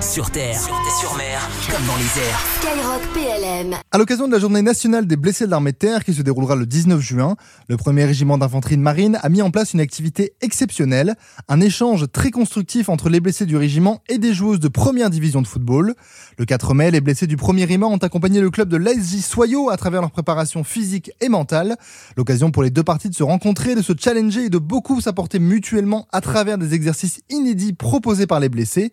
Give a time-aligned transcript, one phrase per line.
[0.00, 2.44] Sur terre, sur, mer, comme dans les airs.
[2.60, 3.74] Skyrock PLM.
[3.90, 6.54] À l'occasion de la journée nationale des blessés de l'armée de terre qui se déroulera
[6.54, 7.36] le 19 juin,
[7.68, 11.14] le premier régiment d'infanterie de marine a mis en place une activité exceptionnelle,
[11.48, 15.40] un échange très constructif entre les blessés du régiment et des joueuses de première division
[15.40, 15.94] de football.
[16.38, 19.70] Le 4 mai, les blessés du premier RIMA ont accompagné le club de l'ASJ Soyaux
[19.70, 21.76] à travers leur préparation physique et mentale.
[22.16, 25.38] L'occasion pour les deux parties de se rencontrer, de se challenger et de beaucoup s'apporter
[25.38, 28.92] mutuellement à travers des exercices inédits proposés par les blessés.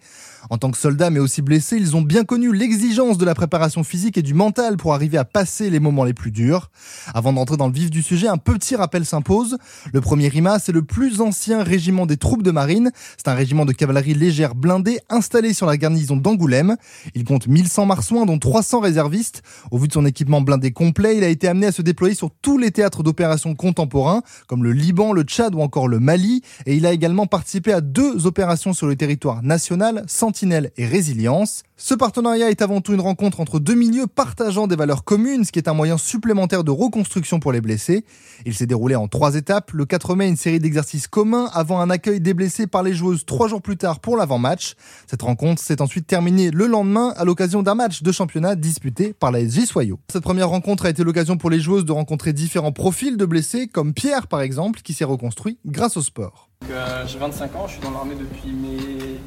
[0.50, 3.84] En tant que soldats mais aussi blessés, ils ont bien connu l'exigence de la préparation
[3.84, 6.70] physique et du mental pour arriver à passer les moments les plus durs.
[7.16, 9.58] Avant d'entrer dans le vif du sujet, un petit rappel s'impose.
[9.92, 12.92] Le premier RIMA, c'est le plus ancien régiment des troupes de marine.
[13.18, 16.76] C'est un régiment de cavalerie légère blindée installé sur la garnison d'Angoulême.
[17.16, 19.42] Il compte 1100 marsouins, dont 300 réservistes.
[19.72, 22.30] Au vu de son équipement blindé complet, il a été amené à se déployer sur
[22.44, 26.44] tous les théâtres d'opérations contemporains, comme le Liban, le Tchad ou encore le Mali.
[26.68, 31.64] Et il a également participé à deux opérations sur le territoire national, Sentinelle et Résilience.
[31.78, 35.52] Ce partenariat est avant tout une rencontre entre deux milieux partageant des valeurs communes, ce
[35.52, 38.06] qui est un moyen supplémentaire de reconstruction pour les blessés.
[38.46, 39.72] Il s'est déroulé en trois étapes.
[39.72, 43.26] Le 4 mai, une série d'exercices communs avant un accueil des blessés par les joueuses
[43.26, 44.76] trois jours plus tard pour l'avant-match.
[45.08, 49.32] Cette rencontre s'est ensuite terminée le lendemain à l'occasion d'un match de championnat disputé par
[49.32, 50.00] la SG Soyaux.
[50.12, 53.68] Cette première rencontre a été l'occasion pour les joueuses de rencontrer différents profils de blessés,
[53.68, 56.50] comme Pierre par exemple, qui s'est reconstruit grâce au sport.
[56.72, 58.78] Euh, j'ai 25 ans, je suis dans l'armée depuis mes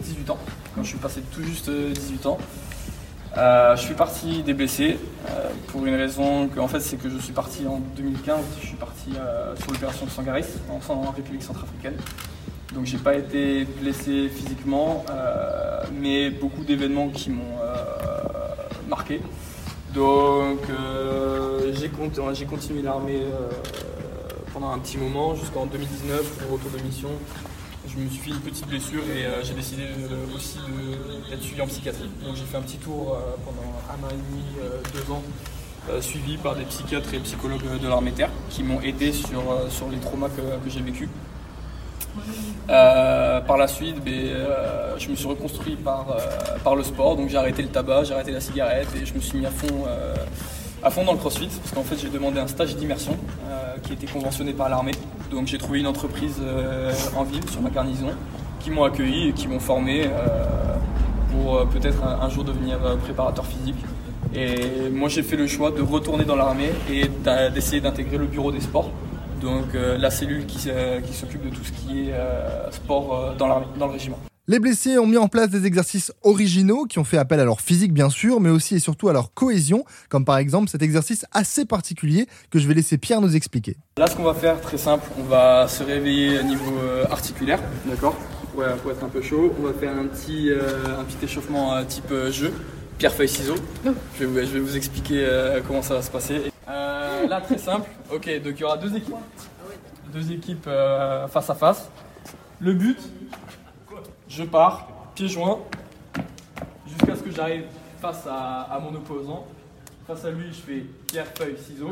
[0.01, 0.39] 18 ans,
[0.75, 2.39] quand je suis passé tout juste 18 ans.
[3.37, 7.11] Euh, je suis parti des blessés euh, pour une raison que en fait c'est que
[7.11, 9.11] je suis parti en 2015, je suis parti
[9.61, 11.97] sur l'opération Sangaris en, en République centrafricaine.
[12.75, 15.05] Donc j'ai pas été blessé physiquement,
[15.93, 17.59] mais beaucoup d'événements qui m'ont
[18.89, 19.21] marqué.
[19.95, 20.61] Donc
[21.75, 23.23] j'ai continué l'armée
[24.59, 27.11] pendant un petit moment, jusqu'en 2019, au retour de mission.
[27.87, 29.83] Je me suis fait une petite blessure et euh, j'ai décidé
[30.35, 30.57] aussi
[31.29, 32.09] d'être suivi en psychiatrie.
[32.25, 35.23] Donc j'ai fait un petit tour euh, pendant un an et demi, euh, deux ans,
[36.01, 39.99] suivi par des psychiatres et psychologues de l'armée terre qui m'ont aidé sur, sur les
[39.99, 41.11] traumas que, j'ai vécus.
[42.67, 44.37] par la suite, ben,
[44.97, 46.17] je me suis reconstruit par,
[46.65, 49.21] par le sport, donc j'ai arrêté le tabac, j'ai arrêté la cigarette et je me
[49.21, 49.85] suis mis à fond
[50.87, 53.17] à fond dans le crossfit parce qu'en fait j'ai demandé un stage d'immersion
[53.51, 54.93] euh, qui était conventionné par l'armée.
[55.33, 58.11] Donc j'ai trouvé une entreprise euh, en ville sur ma garnison
[58.61, 60.77] qui m'ont accueilli et qui m'ont formé euh,
[61.33, 63.75] pour peut-être un, jour devenir préparateur physique.
[64.33, 67.11] Et moi j'ai fait le choix de retourner dans l'armée et
[67.51, 68.91] d'essayer d'intégrer le bureau des sports.
[69.41, 70.69] Donc la cellule qui,
[71.05, 72.15] qui s'occupe de tout ce qui est
[72.71, 74.19] sport dans, dans le régiment.
[74.49, 77.61] Les blessés ont mis en place des exercices originaux qui ont fait appel à leur
[77.61, 81.27] physique bien sûr, mais aussi et surtout à leur cohésion, comme par exemple cet exercice
[81.33, 83.77] assez particulier que je vais laisser Pierre nous expliquer.
[83.99, 87.61] Là ce qu'on va faire très simple, on va se réveiller à niveau euh, articulaire,
[87.87, 88.15] d'accord?
[88.55, 88.63] Pour,
[88.93, 89.53] être un peu chaud.
[89.59, 92.53] On va faire un petit, euh, un petit échauffement euh, type jeu,
[92.99, 93.57] pierre feuille ciseaux.
[94.21, 95.29] Je vais, je vais vous expliquer
[95.67, 96.53] comment ça va se passer.
[96.69, 99.17] là très simple, ok donc il y aura deux équipes,
[100.13, 100.71] deux équipes
[101.33, 101.91] face à face.
[102.61, 102.97] Le but
[104.29, 105.59] je pars, pieds joints,
[106.87, 107.65] jusqu'à ce que j'arrive
[108.01, 109.47] face à, mon opposant.
[110.07, 111.91] Face à lui, je fais pierre, feuille, ciseaux.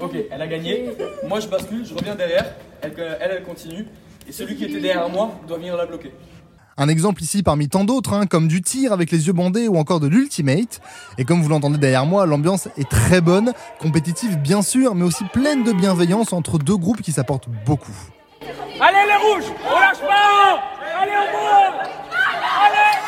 [0.00, 0.90] Ok, elle a gagné.
[1.26, 2.54] Moi, je bascule, je reviens derrière.
[2.82, 3.86] Elle, elle, continue.
[4.28, 6.12] Et celui qui était derrière moi doit venir la bloquer.
[6.78, 9.76] Un exemple ici parmi tant d'autres, hein, comme du tir avec les yeux bandés ou
[9.76, 10.80] encore de l'ultimate.
[11.18, 15.24] Et comme vous l'entendez derrière moi, l'ambiance est très bonne, compétitive bien sûr, mais aussi
[15.24, 17.92] pleine de bienveillance entre deux groupes qui s'apportent beaucoup.
[18.80, 20.62] Allez les rouges, on lâche pas
[21.02, 21.82] Allez, au bout
[22.64, 23.02] Allez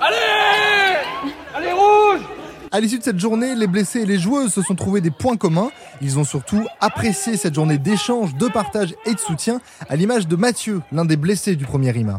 [0.00, 0.96] Allez
[1.54, 2.20] Allez, rouge
[2.74, 5.36] à l'issue de cette journée, les blessés et les joueuses se sont trouvés des points
[5.36, 5.70] communs.
[6.02, 10.34] Ils ont surtout apprécié cette journée d'échange, de partage et de soutien, à l'image de
[10.34, 12.18] Mathieu, l'un des blessés du premier RIMA.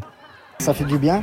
[0.59, 1.21] Ça fait du bien,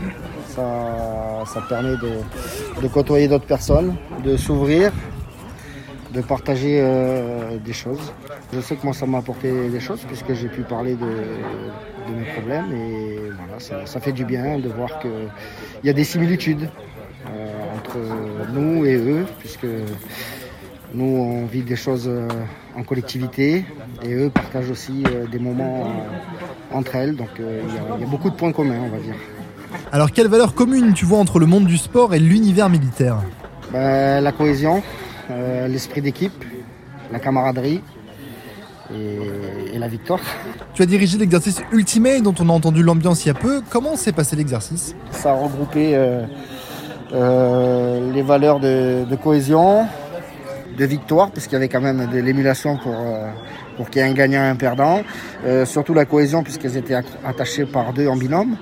[0.55, 4.93] ça, permet de, côtoyer d'autres personnes, de s'ouvrir,
[6.13, 8.13] de partager euh, des choses.
[8.53, 11.07] Je sais que moi ça m'a apporté des choses puisque j'ai pu parler de,
[12.15, 15.31] mes problèmes et voilà, ça, fait du bien de voir qu'il
[15.85, 16.69] y a des similitudes
[17.77, 17.99] entre
[18.53, 19.67] nous et eux puisque
[20.95, 22.29] nous on vit des choses euh,
[22.77, 23.65] en collectivité
[24.03, 25.93] et eux partagent aussi des moments
[26.73, 29.15] entre elles donc il y, a beaucoup de points communs on va dire.
[29.91, 33.19] Alors quelle valeur commune tu vois entre le monde du sport et l'univers militaire?
[33.73, 34.83] Ben, La cohésion,
[35.31, 36.45] euh, l'esprit d'équipe,
[37.11, 37.81] la camaraderie
[38.95, 40.21] et, la victoire.
[40.75, 43.63] Tu as dirigé l'exercice Ultimate dont on a entendu l'ambiance il y a peu.
[43.71, 44.95] Comment s'est passé l'exercice?
[45.11, 46.27] Ça a regroupé euh, euh,
[47.13, 49.87] les valeurs de, cohésion,
[50.77, 53.31] de victoire, puisqu'il y avait quand même de l'émulation pour, euh,
[53.77, 55.03] pour qu'il y ait un gagnant et un perdant.
[55.45, 58.57] Euh, surtout la cohésion, puisqu'elles étaient attachées par deux en binôme.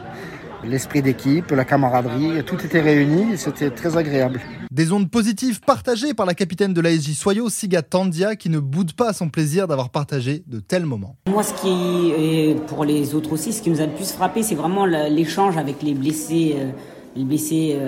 [0.63, 4.41] L'esprit d'équipe, la camaraderie, tout était réuni et c'était très agréable.
[4.71, 8.93] Des ondes positives partagées par la capitaine de l'ASJ Soyo, Siga Tandia, qui ne boude
[8.93, 11.17] pas son plaisir d'avoir partagé de tels moments.
[11.31, 14.43] Moi, ce qui, et pour les autres aussi, ce qui nous a le plus frappé,
[14.43, 16.57] c'est vraiment l'échange avec les blessés.
[16.59, 16.71] Euh,
[17.17, 17.79] les blessés,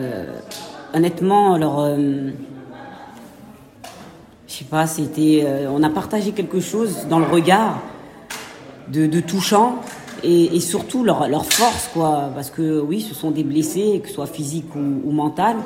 [0.95, 1.97] honnêtement, leur
[4.53, 7.81] je sais pas, c'était, euh, on a partagé quelque chose dans le regard
[8.89, 9.77] de, touchant
[10.23, 12.31] et, surtout leur, force, quoi.
[12.35, 15.57] Parce que oui, ce sont des blessés, que ce soit physique ou, mental,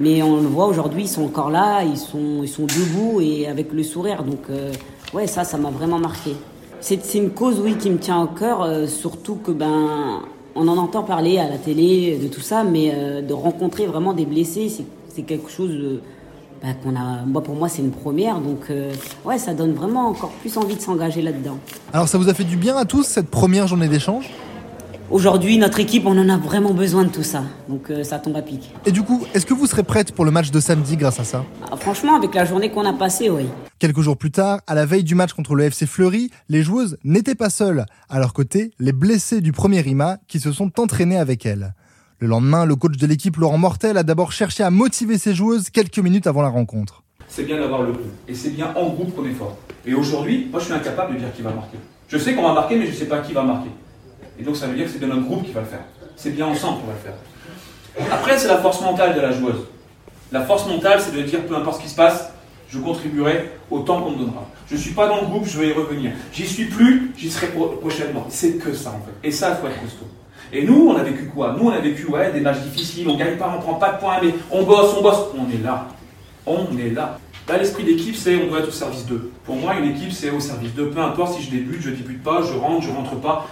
[0.00, 3.46] mais on le voit aujourd'hui, ils sont encore là, ils sont, ils sont debout et
[3.46, 4.24] avec le sourire.
[4.24, 4.72] Donc, euh,
[5.12, 6.34] ouais, ça, ça m'a vraiment marqué.
[6.80, 10.22] C'est, une cause, oui, qui me tient au cœur, euh, surtout que ben,
[10.54, 14.26] on en entend parler à la télé de tout ça, mais de rencontrer vraiment des
[14.26, 14.70] blessés,
[15.08, 16.00] c'est, quelque chose
[16.64, 18.90] bah, qu'on a, moi pour moi c'est une première, donc euh,
[19.26, 21.58] ouais, ça donne vraiment encore plus envie de s'engager là-dedans.
[21.92, 24.30] Alors ça vous a fait du bien à tous cette première journée d'échange?
[25.10, 27.44] Aujourd'hui, notre équipe, on en a vraiment besoin de tout ça.
[27.68, 28.72] Donc euh, ça tombe à pic.
[28.86, 31.24] Et du coup, est-ce que vous serez prête pour le match de samedi grâce à
[31.24, 33.44] ça ah, Franchement, avec la journée qu'on a passée, oui.
[33.78, 36.96] Quelques jours plus tard, à la veille du match contre le FC Fleury, les joueuses
[37.04, 37.84] n'étaient pas seules.
[38.08, 41.74] À leur côté, les blessés du premier RIMA qui se sont entraînés avec elles.
[42.18, 45.68] Le lendemain, le coach de l'équipe, Laurent Mortel, a d'abord cherché à motiver ses joueuses
[45.68, 47.02] quelques minutes avant la rencontre.
[47.28, 48.12] C'est bien d'avoir le groupe.
[48.26, 49.58] Et c'est bien en groupe qu'on est fort.
[49.84, 51.76] Et aujourd'hui, moi je suis incapable de dire qui va marquer.
[52.08, 53.70] Je sais qu'on va marquer, mais je ne sais pas qui va marquer.
[54.44, 55.84] Et donc ça veut dire que c'est bien notre groupe qui va le faire.
[56.16, 58.12] C'est bien ensemble qu'on va le faire.
[58.12, 59.64] Après, c'est la force mentale de la joueuse.
[60.32, 62.30] La force mentale, c'est de dire peu importe ce qui se passe,
[62.68, 64.46] je contribuerai autant qu'on me donnera.
[64.68, 66.10] Je ne suis pas dans le groupe, je vais y revenir.
[66.30, 67.46] J'y suis plus, j'y serai
[67.80, 68.26] prochainement.
[68.28, 69.26] C'est que ça en fait.
[69.26, 70.08] Et ça, il faut être costaud.
[70.52, 71.56] Et nous, on a vécu quoi?
[71.58, 73.98] Nous, on a vécu ouais, des matchs difficiles, on gagne pas, on prend pas de
[73.98, 75.20] points, mais on bosse, on bosse.
[75.38, 75.88] On est là.
[76.44, 77.18] On est là.
[77.48, 79.32] Là, l'esprit d'équipe, c'est on doit être au service d'eux.
[79.46, 80.90] Pour moi, une équipe, c'est au service d'eux.
[80.90, 83.46] Peu importe si je débute, je débute pas, je rentre, je rentre pas.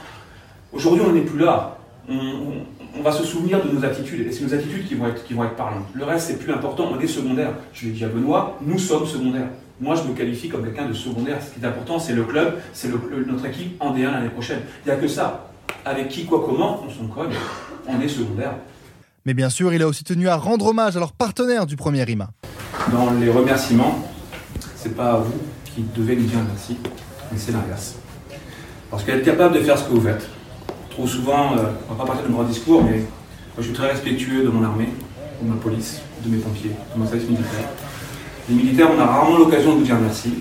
[0.73, 1.79] Aujourd'hui, on n'est plus là.
[2.09, 4.27] On, va se souvenir de nos attitudes.
[4.27, 5.87] Et c'est nos attitudes qui vont être, qui vont être parlantes.
[5.93, 6.91] Le reste, c'est plus important.
[6.93, 7.51] On est secondaire.
[7.73, 9.49] Je l'ai dit à Benoît, nous sommes secondaires.
[9.81, 11.39] Moi, je me qualifie comme quelqu'un de secondaire.
[11.43, 14.61] Ce qui est important, c'est le club, c'est notre équipe en D1 l'année prochaine.
[14.85, 15.49] Il n'y a que ça
[15.85, 17.35] avec qui, quoi, comment, on s'en cogne,
[17.89, 18.55] on est secondaire.
[19.25, 22.03] Mais bien sûr, il a aussi tenu à rendre hommage à leurs partenaires du premier
[22.05, 22.31] RIMA.
[22.93, 23.99] Dans les remerciements,
[24.77, 26.77] c'est pas à vous qui devez nous dire merci,
[27.31, 27.97] mais c'est l'inverse.
[28.91, 30.29] Parce est capable de faire ce que vous faites.
[30.93, 33.05] Trop souvent, euh, on va pas partir de mon discours, mais
[33.57, 34.91] je suis très respectueux de mon armée,
[35.41, 37.71] de ma police, de mes pompiers, de mon service militaire.
[38.51, 40.35] Les militaires, on a rarement l'occasion de vous dire merci.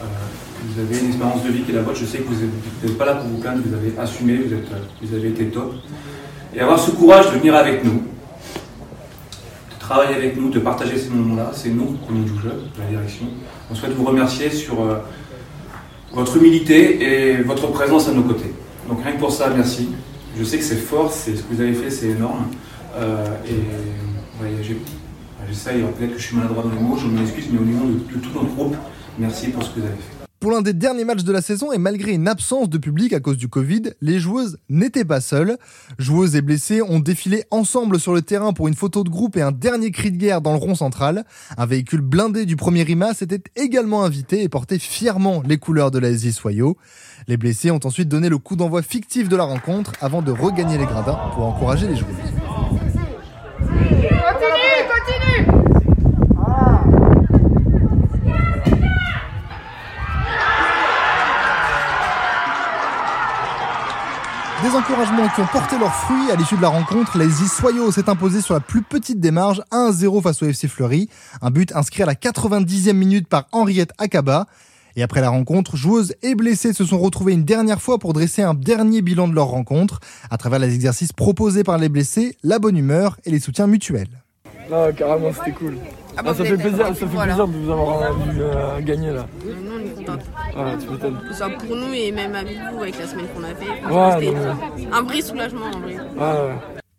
[0.00, 0.04] Euh,
[0.66, 1.98] vous avez une expérience de vie qui est la vôtre.
[1.98, 2.36] Je sais que vous
[2.84, 4.68] n'êtes pas là pour vous plaindre, vous avez assumé, vous, êtes,
[5.02, 5.74] vous avez été top.
[6.54, 11.08] Et avoir ce courage de venir avec nous, de travailler avec nous, de partager ces
[11.10, 13.26] moments-là, c'est nous, comme du jeu, de la direction.
[13.68, 14.98] On souhaite vous remercier sur euh,
[16.12, 18.52] votre humilité et votre présence à nos côtés.
[18.88, 19.90] Donc rien que pour ça, merci.
[20.36, 22.46] Je sais que c'est fort, c'est ce que vous avez fait, c'est énorme.
[22.96, 23.54] Euh, et
[25.48, 28.14] j'essaye, peut-être que je suis maladroit dans les mots, je m'excuse, mais au niveau de,
[28.14, 28.76] de tout notre groupe,
[29.18, 30.17] merci pour ce que vous avez fait.
[30.40, 33.18] Pour l'un des derniers matchs de la saison et malgré une absence de public à
[33.18, 35.58] cause du Covid, les joueuses n'étaient pas seules.
[35.98, 39.42] Joueuses et blessées ont défilé ensemble sur le terrain pour une photo de groupe et
[39.42, 41.24] un dernier cri de guerre dans le rond central.
[41.56, 45.98] Un véhicule blindé du premier RIMA s'était également invité et portait fièrement les couleurs de
[45.98, 46.76] la SJ Soyo.
[47.26, 50.78] Les blessés ont ensuite donné le coup d'envoi fictif de la rencontre avant de regagner
[50.78, 52.14] les gradins pour encourager les joueuses.
[53.58, 54.08] Continue,
[54.86, 55.27] continue
[64.68, 67.16] Des encouragements qui ont porté leurs fruits à l'issue de la rencontre.
[67.16, 71.08] Les Soyo s'est imposé sur la plus petite marges, 1-0 face au FC Fleury.
[71.40, 74.46] Un but inscrit à la 90e minute par Henriette Akaba.
[74.94, 78.42] Et après la rencontre, joueuses et blessées se sont retrouvées une dernière fois pour dresser
[78.42, 82.58] un dernier bilan de leur rencontre, à travers les exercices proposés par les blessés, la
[82.58, 84.22] bonne humeur et les soutiens mutuels.
[84.70, 85.78] Non, carrément, c'était cool.
[86.16, 89.26] Ah bah, ça fait plaisir, ça fait plaisir de vous avoir vu euh, gagner là.
[89.44, 90.18] Nous, on est contents.
[90.56, 91.18] Ouais, tu m'étonnes.
[91.20, 94.26] Que ce soit pour nous et même avec vous, avec la semaine qu'on a fait.
[94.26, 94.36] c'était
[94.92, 95.96] un vrai soulagement en vrai.
[95.96, 96.54] Ouais,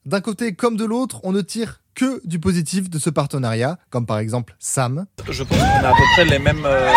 [0.05, 4.05] D'un côté comme de l'autre, on ne tire que du positif de ce partenariat, comme
[4.05, 5.05] par exemple Sam.
[5.29, 6.89] Je pense qu'on a à peu près les mêmes euh,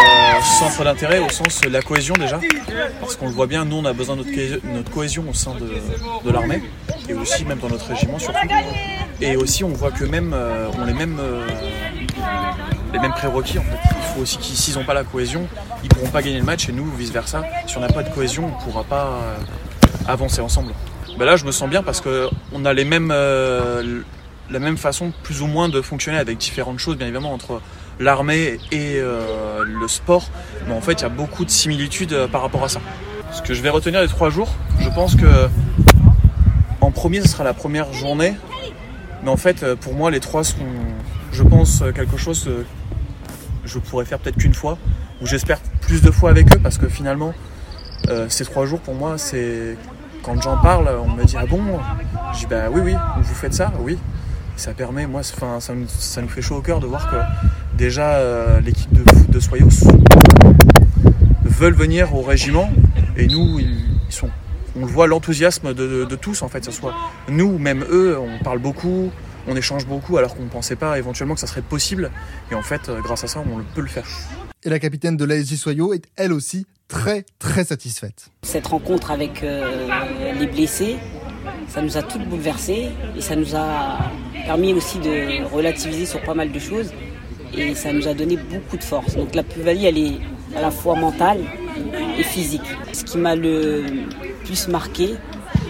[0.61, 2.39] centres d'intérêt au sens de la cohésion déjà,
[3.01, 5.69] parce qu'on le voit bien, nous on a besoin de notre, cohésion au sein de,
[6.25, 6.63] de l'armée,
[7.09, 8.39] et aussi même dans notre régiment surtout.
[9.21, 11.47] Et aussi on voit que même euh, on les mêmes euh,
[12.93, 13.79] les mêmes prérequis en fait.
[13.97, 15.47] Il faut aussi qu'ils s'ils n'ont pas la cohésion,
[15.83, 17.43] ils pourront pas gagner le match et nous vice versa.
[17.67, 19.21] Si on n'a pas de cohésion, on pourra pas
[20.07, 20.73] avancer ensemble.
[21.19, 23.13] Ben là je me sens bien parce que on a les mêmes
[24.53, 27.61] la même façon plus ou moins de fonctionner avec différentes choses bien évidemment entre
[27.99, 30.29] l'armée et euh, le sport,
[30.67, 32.81] mais en fait il y a beaucoup de similitudes euh, par rapport à ça.
[33.33, 35.49] Ce que je vais retenir les trois jours, je pense que
[36.81, 38.35] en premier ce sera la première journée,
[39.23, 40.67] mais en fait euh, pour moi les trois seront,
[41.33, 42.65] je pense, quelque chose que
[43.65, 44.79] je pourrais faire peut-être qu'une fois,
[45.21, 47.33] ou j'espère plus de fois avec eux, parce que finalement
[48.29, 49.77] ces trois jours pour moi c'est
[50.23, 51.61] quand j'en parle, on me dit ah bon?
[52.33, 53.99] Je dis bah oui oui, vous faites ça, oui.
[54.57, 57.17] Ça permet, moi, enfin, ça, nous fait chaud au cœur de voir que
[57.77, 59.89] déjà euh, l'équipe de foot de Soyos
[61.45, 62.71] veulent venir au régiment
[63.17, 64.29] et nous, ils, sont,
[64.77, 66.95] on le voit l'enthousiasme de, tous en fait, ce soit
[67.29, 69.11] nous, même eux, on parle beaucoup,
[69.47, 72.11] on échange beaucoup alors qu'on ne pensait pas éventuellement que ça serait possible
[72.51, 74.07] et en fait, grâce à ça, on peut le faire.
[74.65, 78.29] Et la capitaine de l'ASJ Soyaux est elle aussi très très satisfaite.
[78.43, 79.89] Cette rencontre avec euh,
[80.39, 80.97] les blessés,
[81.69, 83.99] ça nous a toutes bouleversés et ça nous a
[84.45, 86.93] permis aussi de relativiser sur pas mal de choses
[87.57, 89.17] et ça nous a donné beaucoup de force.
[89.17, 90.19] Donc la plus-value, elle est
[90.57, 91.41] à la fois mentale
[92.19, 92.63] et physique.
[92.93, 93.85] Ce qui m'a le
[94.45, 95.17] plus marqué,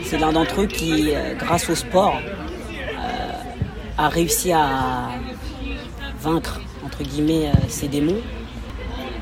[0.04, 3.32] c'est l'un d'entre eux qui, euh, grâce au sport, euh,
[3.98, 5.10] a réussi à
[6.20, 8.20] vaincre entre guillemets ses démons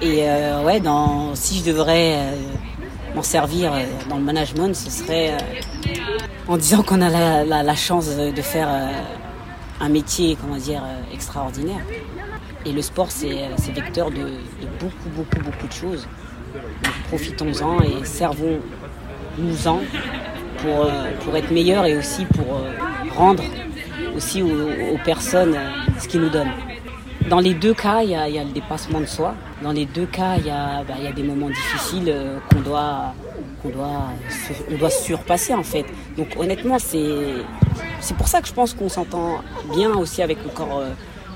[0.02, 2.36] et euh, ouais, dans, si je devrais euh,
[3.14, 5.36] m'en servir euh, dans le management, ce serait
[6.48, 8.68] en disant qu'on a la, chance de faire
[9.80, 11.80] un métier, comment dire, extraordinaire.
[12.64, 14.32] Et le sport, c'est vecteur de,
[14.80, 16.08] beaucoup, beaucoup, beaucoup de choses.
[17.08, 18.04] Profitons-en et
[19.40, 19.80] servons-nous-en
[20.58, 20.90] pour,
[21.24, 22.60] pour être meilleurs et aussi pour
[23.16, 23.42] rendre
[24.16, 25.56] aussi aux, personnes
[25.98, 26.52] ce qu'ils nous donnent.
[27.28, 29.34] Dans les deux cas, il y, a, le dépassement de soi.
[29.62, 33.14] Dans les deux cas, il y a, bah, des moments difficiles euh, qu'on doit,
[33.62, 34.08] qu'on doit,
[34.70, 35.84] on doit surpasser en fait.
[36.16, 37.44] Donc honnêtement, c'est,
[38.16, 39.42] pour ça que je pense qu'on s'entend
[39.72, 40.90] bien aussi avec le corps euh,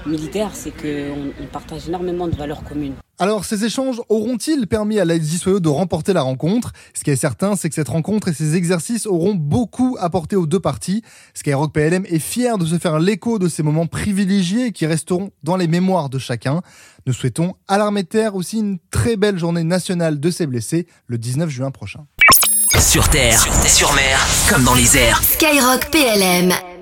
[0.06, 2.94] militaire, c'est qu'on on partage énormément de valeurs communes.
[3.18, 6.72] Alors, ces échanges auront-ils permis à l'ASJ Soyo de remporter la rencontre?
[6.94, 10.46] Ce qui est certain, c'est que cette rencontre et ces exercices auront beaucoup apporté aux
[10.46, 11.02] deux parties.
[11.32, 15.56] Skyrock PLM est fier de se faire l'écho de ces moments privilégiés qui resteront dans
[15.56, 16.60] les mémoires de chacun.
[17.06, 20.88] Nous souhaitons à l'armée de terre aussi une très belle journée nationale de ses blessés
[21.06, 22.06] le 19 juin prochain.
[22.80, 25.22] Sur terre, sur mer, comme dans les airs.
[25.22, 26.73] Skyrock PLM.